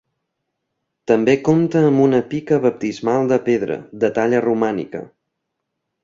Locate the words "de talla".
4.05-4.41